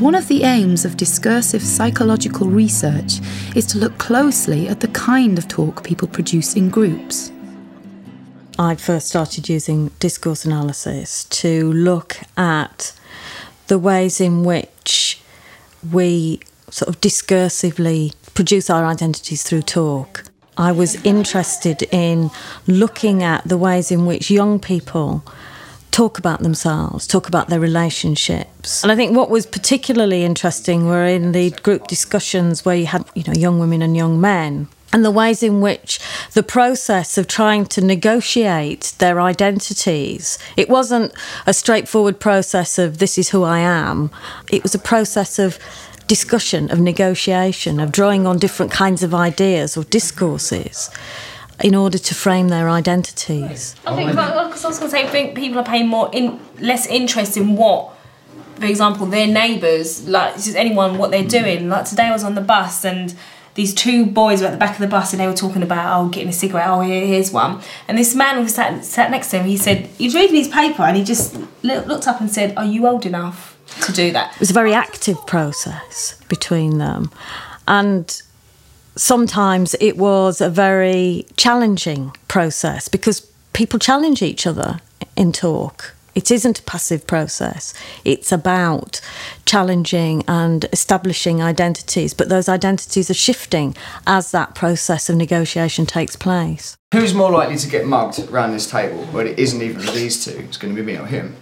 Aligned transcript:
one 0.00 0.14
of 0.14 0.28
the 0.28 0.44
aims 0.44 0.84
of 0.84 0.96
discursive 0.96 1.62
psychological 1.62 2.46
research 2.46 3.20
is 3.56 3.66
to 3.66 3.78
look 3.78 3.98
closely 3.98 4.68
at 4.68 4.78
the 4.78 4.88
kind 4.88 5.36
of 5.38 5.48
talk 5.48 5.82
people 5.82 6.06
produce 6.06 6.54
in 6.54 6.70
groups. 6.70 7.32
I 8.60 8.76
first 8.76 9.08
started 9.08 9.48
using 9.48 9.88
discourse 9.98 10.44
analysis 10.44 11.24
to 11.24 11.72
look 11.72 12.18
at 12.36 12.92
the 13.66 13.78
ways 13.78 14.20
in 14.20 14.44
which 14.44 15.20
we 15.92 16.40
sort 16.70 16.88
of 16.88 17.00
discursively 17.00 18.14
produce 18.34 18.70
our 18.70 18.84
identities 18.84 19.42
through 19.42 19.62
talk. 19.62 20.24
I 20.56 20.70
was 20.70 20.94
interested 21.04 21.82
in 21.90 22.30
looking 22.68 23.24
at 23.24 23.48
the 23.48 23.56
ways 23.56 23.90
in 23.90 24.06
which 24.06 24.30
young 24.30 24.60
people 24.60 25.24
talk 25.90 26.18
about 26.18 26.40
themselves, 26.40 27.06
talk 27.06 27.28
about 27.28 27.48
their 27.48 27.60
relationships. 27.60 28.82
And 28.82 28.92
I 28.92 28.96
think 28.96 29.16
what 29.16 29.30
was 29.30 29.46
particularly 29.46 30.24
interesting 30.24 30.86
were 30.86 31.04
in 31.04 31.32
the 31.32 31.50
group 31.50 31.86
discussions 31.86 32.64
where 32.64 32.76
you 32.76 32.86
had, 32.86 33.04
you 33.14 33.24
know, 33.26 33.32
young 33.32 33.58
women 33.58 33.82
and 33.82 33.96
young 33.96 34.20
men 34.20 34.68
and 34.92 35.04
the 35.04 35.10
ways 35.10 35.42
in 35.42 35.60
which 35.60 36.00
the 36.32 36.42
process 36.42 37.18
of 37.18 37.26
trying 37.26 37.66
to 37.66 37.84
negotiate 37.84 38.94
their 38.98 39.20
identities 39.20 40.38
it 40.56 40.68
wasn't 40.68 41.12
a 41.46 41.52
straightforward 41.52 42.18
process 42.18 42.78
of 42.78 42.98
this 42.98 43.18
is 43.18 43.30
who 43.30 43.42
I 43.42 43.58
am 43.58 44.10
it 44.50 44.62
was 44.62 44.74
a 44.74 44.78
process 44.78 45.38
of 45.38 45.58
discussion 46.06 46.70
of 46.70 46.80
negotiation 46.80 47.80
of 47.80 47.92
drawing 47.92 48.26
on 48.26 48.38
different 48.38 48.72
kinds 48.72 49.02
of 49.02 49.14
ideas 49.14 49.76
or 49.76 49.84
discourses 49.84 50.90
in 51.62 51.74
order 51.74 51.98
to 51.98 52.14
frame 52.14 52.48
their 52.48 52.68
identities. 52.68 53.74
I 53.86 53.96
think 53.96 54.10
because 54.10 54.64
I 54.64 54.68
was 54.68 54.78
going 54.78 54.90
to 54.90 54.96
say 54.96 55.04
I 55.04 55.08
think 55.08 55.36
people 55.36 55.58
are 55.58 55.64
paying 55.64 55.88
more 55.88 56.08
in 56.12 56.40
less 56.60 56.86
interest 56.86 57.36
in 57.36 57.56
what 57.56 57.94
for 58.56 58.66
example 58.66 59.06
their 59.06 59.26
neighbours 59.26 60.08
like 60.08 60.34
just 60.34 60.56
anyone 60.56 60.98
what 60.98 61.10
they're 61.10 61.26
doing. 61.26 61.68
Like 61.68 61.84
today 61.86 62.04
I 62.04 62.12
was 62.12 62.24
on 62.24 62.34
the 62.34 62.40
bus 62.40 62.84
and 62.84 63.14
these 63.54 63.74
two 63.74 64.06
boys 64.06 64.40
were 64.40 64.46
at 64.46 64.52
the 64.52 64.56
back 64.56 64.74
of 64.74 64.80
the 64.80 64.86
bus 64.86 65.12
and 65.12 65.20
they 65.20 65.26
were 65.26 65.34
talking 65.34 65.62
about 65.62 66.00
oh 66.00 66.08
getting 66.08 66.28
a 66.28 66.32
cigarette 66.32 66.68
oh 66.68 66.80
here, 66.80 67.04
here's 67.04 67.32
one. 67.32 67.60
And 67.88 67.98
this 67.98 68.14
man 68.14 68.40
was 68.40 68.54
sat, 68.54 68.84
sat 68.84 69.10
next 69.10 69.30
to 69.30 69.38
him 69.38 69.46
he 69.46 69.56
said 69.56 69.86
he 69.86 70.04
was 70.04 70.14
reading 70.14 70.36
his 70.36 70.48
paper 70.48 70.82
and 70.82 70.96
he 70.96 71.02
just 71.02 71.36
looked 71.62 72.06
up 72.06 72.20
and 72.20 72.30
said 72.30 72.56
are 72.56 72.64
you 72.64 72.86
old 72.86 73.04
enough 73.04 73.58
to 73.82 73.92
do 73.92 74.12
that? 74.12 74.34
It 74.34 74.40
was 74.40 74.50
a 74.50 74.54
very 74.54 74.74
active 74.74 75.26
process 75.26 76.20
between 76.28 76.78
them. 76.78 77.10
And 77.66 78.22
sometimes 78.98 79.74
it 79.80 79.96
was 79.96 80.40
a 80.40 80.50
very 80.50 81.26
challenging 81.36 82.12
process 82.28 82.88
because 82.88 83.20
people 83.52 83.78
challenge 83.78 84.22
each 84.22 84.46
other 84.46 84.80
in 85.16 85.32
talk 85.32 85.94
it 86.18 86.32
isn't 86.32 86.58
a 86.58 86.62
passive 86.62 87.06
process. 87.06 87.72
It's 88.04 88.32
about 88.32 89.00
challenging 89.46 90.24
and 90.26 90.64
establishing 90.72 91.40
identities, 91.40 92.12
but 92.12 92.28
those 92.28 92.48
identities 92.48 93.08
are 93.08 93.14
shifting 93.14 93.76
as 94.04 94.32
that 94.32 94.56
process 94.56 95.08
of 95.08 95.14
negotiation 95.14 95.86
takes 95.86 96.16
place. 96.16 96.76
Who's 96.92 97.14
more 97.14 97.30
likely 97.30 97.56
to 97.58 97.68
get 97.68 97.86
mugged 97.86 98.18
around 98.30 98.50
this 98.50 98.68
table? 98.68 99.06
Well, 99.12 99.28
it 99.28 99.38
isn't 99.38 99.62
even 99.62 99.80
these 99.94 100.24
two. 100.24 100.36
It's 100.40 100.56
going 100.56 100.74
to 100.74 100.82
be 100.82 100.84
me 100.84 100.98
or 100.98 101.06
him. 101.06 101.36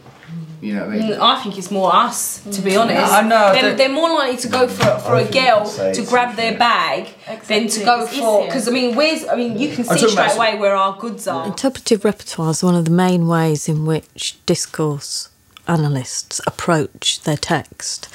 You 0.60 0.74
know 0.74 0.86
what 0.86 0.94
I 0.94 0.98
mean? 0.98 1.12
Mm, 1.12 1.20
I 1.20 1.42
think 1.42 1.58
it's 1.58 1.70
more 1.70 1.94
us, 1.94 2.42
to 2.50 2.62
be 2.62 2.76
honest. 2.76 3.12
I 3.12 3.22
know. 3.22 3.52
They're, 3.52 3.74
they're 3.74 3.88
more 3.88 4.08
likely 4.10 4.38
to 4.38 4.48
go 4.48 4.66
for 4.68 4.98
for 5.00 5.16
a 5.16 5.24
girl 5.24 5.66
to 5.66 6.04
grab 6.08 6.36
their 6.36 6.56
bag 6.56 7.08
than 7.46 7.68
to 7.68 7.84
go 7.84 8.06
for 8.06 8.46
because 8.46 8.66
I 8.68 8.70
mean, 8.70 8.96
where's 8.96 9.26
I 9.26 9.36
mean, 9.36 9.58
you 9.58 9.74
can 9.74 9.84
see 9.84 10.08
straight 10.08 10.34
away 10.34 10.58
where 10.58 10.74
our 10.74 10.96
goods 10.98 11.26
are. 11.28 11.46
Interpretive 11.46 12.04
repertoire 12.04 12.50
is 12.50 12.62
one 12.62 12.74
of 12.74 12.84
the 12.84 12.90
main 12.90 13.28
ways 13.28 13.68
in 13.68 13.86
which 13.86 14.38
discourse 14.46 15.28
analysts 15.68 16.40
approach 16.46 17.20
their 17.22 17.36
text. 17.36 18.08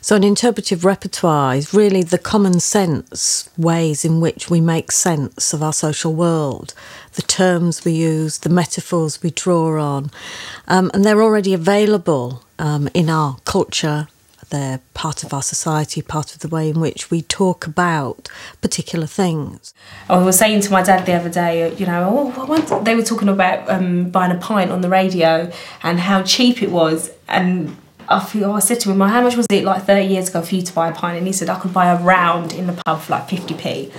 So, 0.00 0.16
an 0.16 0.24
interpretive 0.24 0.84
repertoire 0.84 1.54
is 1.54 1.74
really 1.74 2.02
the 2.02 2.18
common 2.18 2.60
sense 2.60 3.48
ways 3.56 4.04
in 4.04 4.20
which 4.20 4.50
we 4.50 4.60
make 4.60 4.92
sense 4.92 5.52
of 5.52 5.62
our 5.62 5.72
social 5.72 6.14
world, 6.14 6.74
the 7.14 7.22
terms 7.22 7.84
we 7.84 7.92
use, 7.92 8.38
the 8.38 8.48
metaphors 8.48 9.22
we 9.22 9.30
draw 9.30 9.80
on, 9.80 10.10
um, 10.68 10.90
and 10.92 11.04
they're 11.04 11.22
already 11.22 11.54
available 11.54 12.42
um, 12.58 12.88
in 12.94 13.08
our 13.08 13.36
culture. 13.44 14.08
They're 14.54 14.78
part 14.94 15.24
of 15.24 15.34
our 15.34 15.42
society, 15.42 16.00
part 16.00 16.32
of 16.32 16.38
the 16.38 16.46
way 16.46 16.70
in 16.70 16.78
which 16.78 17.10
we 17.10 17.22
talk 17.22 17.66
about 17.66 18.28
particular 18.60 19.04
things. 19.04 19.74
I 20.08 20.18
was 20.18 20.38
saying 20.38 20.60
to 20.60 20.70
my 20.70 20.80
dad 20.80 21.06
the 21.06 21.14
other 21.14 21.28
day, 21.28 21.74
you 21.74 21.86
know, 21.86 22.32
oh, 22.36 22.80
they 22.84 22.94
were 22.94 23.02
talking 23.02 23.28
about 23.28 23.68
um, 23.68 24.10
buying 24.10 24.30
a 24.30 24.36
pint 24.38 24.70
on 24.70 24.80
the 24.80 24.88
radio 24.88 25.50
and 25.82 25.98
how 25.98 26.22
cheap 26.22 26.62
it 26.62 26.70
was, 26.70 27.10
and 27.26 27.76
I 28.08 28.20
feel 28.20 28.52
I 28.52 28.58
said 28.60 28.80
to 28.80 28.90
him, 28.92 29.00
how 29.00 29.22
much 29.22 29.36
was 29.36 29.46
it 29.50 29.64
like 29.64 29.84
30 29.84 30.06
years 30.06 30.28
ago 30.28 30.42
for 30.42 30.54
you 30.54 30.62
to 30.62 30.72
buy 30.72 30.88
a 30.88 30.92
pint? 30.92 31.18
And 31.18 31.26
he 31.26 31.32
said, 31.32 31.48
I 31.48 31.58
could 31.58 31.72
buy 31.72 31.86
a 31.90 32.00
round 32.00 32.52
in 32.52 32.66
the 32.66 32.74
pub 32.84 33.00
for 33.00 33.12
like 33.12 33.28
50p. 33.28 33.90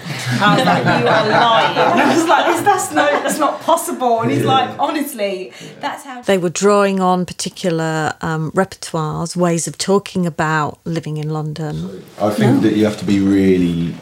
I 0.41 0.55
was 0.55 0.66
like, 0.66 0.83
you 0.83 1.07
are 1.07 1.29
lying. 1.29 1.77
And 1.77 2.01
I 2.01 2.16
was 2.16 2.27
like, 2.27 2.63
that's, 2.63 2.91
no, 2.93 3.04
that's 3.25 3.40
not 3.40 3.59
possible. 3.62 4.22
And 4.22 4.31
he's 4.31 4.44
like, 4.46 4.78
honestly, 4.80 5.52
that's 5.80 6.03
how. 6.03 6.22
They 6.22 6.38
were 6.38 6.50
drawing 6.50 7.00
on 7.00 7.25
particular 7.25 8.13
um, 8.22 8.52
repertoires, 8.52 9.36
ways 9.36 9.68
of 9.68 9.78
talking 9.78 10.25
about 10.25 10.80
living 10.86 11.18
in 11.18 11.30
London. 11.30 12.03
I 12.22 12.30
think 12.30 12.62
that 12.62 12.75
you 12.75 12.85
have 12.85 12.97
to 13.00 13.06
be 13.06 13.19
really 13.19 13.96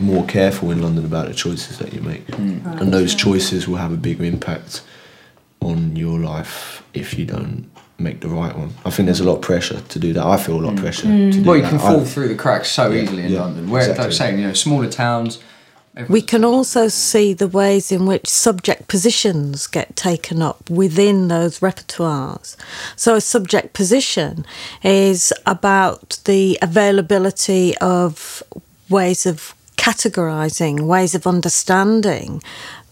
more 0.00 0.24
careful 0.26 0.70
in 0.70 0.82
London 0.82 1.04
about 1.04 1.28
the 1.28 1.34
choices 1.34 1.78
that 1.78 1.92
you 1.92 2.00
make. 2.00 2.26
Mm. 2.28 2.80
And 2.80 2.92
those 2.92 3.14
choices 3.14 3.68
will 3.68 3.76
have 3.76 3.92
a 3.92 3.96
bigger 3.96 4.24
impact 4.24 4.82
on 5.60 5.94
your 5.96 6.18
life 6.18 6.82
if 6.94 7.18
you 7.18 7.26
don't 7.26 7.70
make 7.98 8.20
the 8.20 8.28
right 8.28 8.56
one. 8.56 8.72
I 8.86 8.90
think 8.90 9.06
there's 9.06 9.20
a 9.20 9.24
lot 9.24 9.36
of 9.36 9.42
pressure 9.42 9.80
to 9.80 9.98
do 9.98 10.14
that. 10.14 10.24
I 10.24 10.38
feel 10.38 10.58
a 10.58 10.62
lot 10.62 10.72
of 10.72 10.78
pressure 10.80 11.06
mm. 11.06 11.32
to 11.32 11.42
do 11.42 11.44
Well, 11.44 11.56
you 11.56 11.62
that. 11.62 11.70
can 11.70 11.78
fall 11.78 12.00
I, 12.00 12.04
through 12.04 12.28
the 12.28 12.34
cracks 12.34 12.70
so 12.70 12.90
Yeah, 12.90 13.02
easily 13.02 13.24
in 13.24 13.32
yeah, 13.32 13.40
London. 13.40 13.68
Where, 13.68 13.82
exactly. 13.82 14.04
like 14.04 14.12
saying, 14.14 14.38
you 14.38 14.46
know, 14.46 14.54
smaller 14.54 14.88
towns. 14.88 15.38
We 16.08 16.22
can 16.22 16.44
also 16.44 16.88
see 16.88 17.32
the 17.32 17.48
ways 17.48 17.90
in 17.90 18.06
which 18.06 18.28
subject 18.28 18.86
positions 18.88 19.66
get 19.66 19.96
taken 19.96 20.40
up 20.40 20.70
within 20.70 21.28
those 21.28 21.58
repertoires. 21.58 22.56
So, 22.96 23.16
a 23.16 23.20
subject 23.20 23.72
position 23.72 24.46
is 24.84 25.32
about 25.46 26.20
the 26.26 26.58
availability 26.62 27.76
of 27.78 28.42
ways 28.88 29.26
of 29.26 29.54
categorizing, 29.76 30.82
ways 30.82 31.14
of 31.14 31.26
understanding 31.26 32.42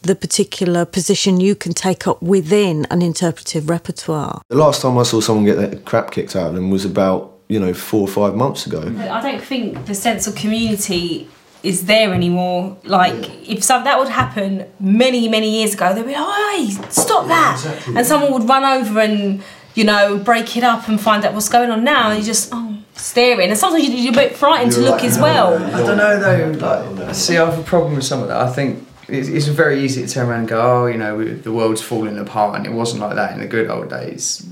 the 0.03 0.15
particular 0.15 0.85
position 0.85 1.41
you 1.41 1.55
can 1.55 1.75
take 1.75 2.07
up 2.07 2.23
within 2.23 2.87
an 2.91 3.03
interpretive 3.03 3.69
repertoire. 3.69 4.41
the 4.49 4.57
last 4.57 4.81
time 4.83 4.97
I 4.97 5.03
saw 5.03 5.21
someone 5.21 5.45
get 5.45 5.57
that 5.57 5.85
crap 5.85 6.13
kicked 6.13 6.37
out 6.37 6.49
of 6.49 6.55
them 6.55 6.71
was 6.71 6.85
about 6.85 7.33
you 7.49 7.59
know 7.59 7.75
four 7.75 8.03
or 8.03 8.09
five 8.09 8.35
months 8.35 8.67
ago. 8.67 8.83
I 9.11 9.21
don't 9.21 9.43
think 9.43 9.87
the 9.87 9.95
sense 9.95 10.27
of 10.27 10.35
community 10.35 11.29
is 11.63 11.87
there 11.87 12.15
anymore. 12.15 12.77
Like 12.85 13.49
if 13.49 13.65
some 13.65 13.85
that 13.85 13.99
would 13.99 14.09
happen 14.09 14.67
many 14.79 15.29
many 15.29 15.59
years 15.59 15.75
ago, 15.75 15.95
they'd 15.95 16.07
be 16.07 16.13
like, 16.13 16.57
"Hey, 16.57 16.71
stop 16.91 17.27
that!" 17.29 17.89
and 17.89 18.07
someone 18.07 18.33
would 18.33 18.49
run 18.49 18.65
over 18.65 19.01
and 19.01 19.43
you 19.75 19.85
know 19.85 20.19
break 20.19 20.57
it 20.57 20.65
up 20.65 20.89
and 20.89 21.01
find 21.01 21.25
out 21.25 21.35
what's 21.35 21.49
going 21.49 21.71
on. 21.71 21.85
Now 21.85 22.11
and 22.11 22.19
you 22.21 22.25
just 22.25 22.51
oh 22.53 22.79
staring, 22.95 23.49
and 23.49 23.59
sometimes 23.59 23.89
you're 23.89 24.13
a 24.13 24.17
bit 24.17 24.37
frightened 24.37 24.73
to 24.73 24.81
look 24.81 25.03
as 25.03 25.19
well. 25.19 25.55
I 25.55 25.87
don't 25.87 25.97
know 25.97 26.19
though. 26.19 27.05
Like, 27.05 27.15
see, 27.15 27.37
I 27.37 27.49
have 27.49 27.59
a 27.59 27.63
problem 27.63 27.95
with 27.95 28.05
some 28.05 28.23
of 28.23 28.29
that. 28.29 28.41
I 28.41 28.53
think 28.53 28.87
it's, 29.09 29.29
it's 29.29 29.47
very 29.47 29.83
easy 29.83 30.07
to 30.07 30.13
turn 30.13 30.29
around 30.29 30.41
and 30.41 30.49
go, 30.49 30.61
"Oh, 30.61 30.87
you 30.87 30.99
know, 30.99 31.25
the 31.25 31.53
world's 31.53 31.83
falling 31.83 32.19
apart," 32.19 32.57
and 32.57 32.67
it 32.67 32.73
wasn't 32.73 33.03
like 33.03 33.15
that 33.17 33.33
in 33.33 33.41
the 33.41 33.47
good 33.47 33.71
old 33.71 33.91
days. 33.91 34.47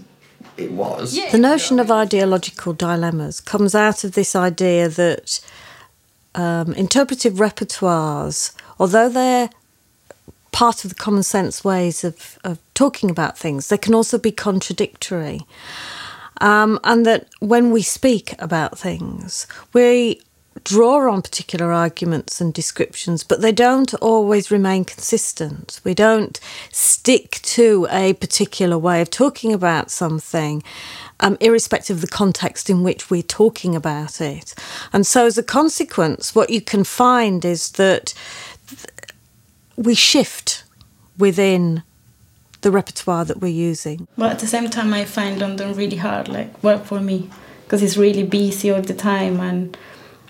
It 0.56 0.72
was. 0.72 1.14
The 1.30 1.38
notion 1.38 1.78
of 1.78 1.90
ideological 1.90 2.72
dilemmas 2.72 3.40
comes 3.40 3.74
out 3.74 4.04
of 4.04 4.12
this 4.12 4.34
idea 4.34 4.88
that 4.88 5.40
um, 6.36 6.72
interpretive 6.74 7.34
repertoires, 7.34 8.54
although 8.78 9.08
they're 9.08 9.50
part 10.52 10.84
of 10.84 10.90
the 10.90 10.96
common 10.96 11.22
sense 11.22 11.64
ways 11.64 12.04
of, 12.04 12.38
of 12.44 12.58
talking 12.74 13.10
about 13.10 13.36
things, 13.36 13.68
they 13.68 13.78
can 13.78 13.94
also 13.94 14.18
be 14.18 14.32
contradictory. 14.32 15.40
Um, 16.40 16.78
and 16.84 17.06
that 17.06 17.28
when 17.40 17.72
we 17.72 17.82
speak 17.82 18.34
about 18.38 18.78
things, 18.78 19.46
we 19.72 20.20
draw 20.66 21.08
on 21.12 21.22
particular 21.22 21.72
arguments 21.72 22.40
and 22.40 22.52
descriptions, 22.52 23.22
but 23.22 23.40
they 23.40 23.52
don't 23.52 23.94
always 23.94 24.50
remain 24.50 24.84
consistent. 24.84 25.80
We 25.84 25.94
don't 25.94 26.40
stick 26.72 27.38
to 27.42 27.86
a 27.88 28.14
particular 28.14 28.76
way 28.76 29.00
of 29.00 29.08
talking 29.08 29.52
about 29.52 29.92
something, 29.92 30.64
um, 31.20 31.36
irrespective 31.40 31.98
of 31.98 32.00
the 32.00 32.08
context 32.08 32.68
in 32.68 32.82
which 32.82 33.10
we're 33.10 33.22
talking 33.22 33.76
about 33.76 34.20
it. 34.20 34.56
And 34.92 35.06
so, 35.06 35.26
as 35.26 35.38
a 35.38 35.42
consequence, 35.44 36.34
what 36.34 36.50
you 36.50 36.60
can 36.60 36.82
find 36.82 37.44
is 37.44 37.70
that 37.72 38.12
we 39.76 39.94
shift 39.94 40.64
within 41.16 41.84
the 42.62 42.72
repertoire 42.72 43.24
that 43.24 43.40
we're 43.40 43.62
using. 43.70 44.08
But 44.18 44.32
at 44.32 44.38
the 44.40 44.48
same 44.48 44.68
time, 44.68 44.92
I 44.92 45.04
find 45.04 45.38
London 45.38 45.76
really 45.76 45.98
hard, 45.98 46.26
like 46.26 46.60
work 46.64 46.84
for 46.84 47.00
me, 47.00 47.30
because 47.64 47.84
it's 47.84 47.96
really 47.96 48.24
busy 48.24 48.72
all 48.72 48.82
the 48.82 48.94
time, 48.94 49.38
and 49.38 49.78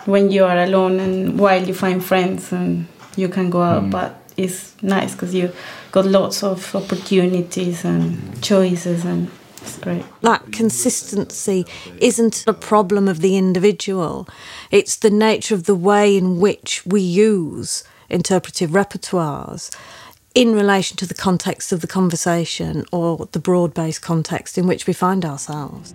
when 0.07 0.31
you 0.31 0.45
are 0.45 0.59
alone 0.59 1.01
and 1.01 1.39
while 1.39 1.63
you 1.63 1.75
find 1.75 2.05
friends 2.05 2.53
and 2.53 2.87
you 3.17 3.29
can 3.29 3.51
go 3.51 3.63
out, 3.63 3.85
mm. 3.85 3.91
but 3.91 4.23
it's 4.37 4.81
nice 4.83 5.13
because 5.13 5.35
you 5.35 5.53
got 5.93 6.07
lots 6.07 6.43
of 6.43 6.75
opportunities 6.75 7.85
and 7.85 8.43
choices, 8.43 9.05
and 9.05 9.31
It's 9.67 9.79
great. 9.79 10.05
That 10.21 10.53
consistency 10.53 11.67
isn't 11.99 12.45
a 12.47 12.53
problem 12.53 13.09
of 13.09 13.21
the 13.21 13.37
individual, 13.37 14.29
it's 14.71 14.97
the 14.97 15.11
nature 15.11 15.55
of 15.55 15.65
the 15.65 15.75
way 15.75 16.17
in 16.17 16.39
which 16.39 16.87
we 16.87 17.01
use 17.01 17.83
interpretive 18.09 18.71
repertoires 18.71 19.75
in 20.35 20.55
relation 20.55 20.97
to 20.99 21.07
the 21.07 21.15
context 21.15 21.73
of 21.73 21.81
the 21.81 21.87
conversation 21.87 22.85
or 22.93 23.27
the 23.33 23.41
broad 23.41 23.75
based 23.75 24.03
context 24.03 24.57
in 24.57 24.67
which 24.67 24.87
we 24.87 24.93
find 24.93 25.25
ourselves. 25.25 25.95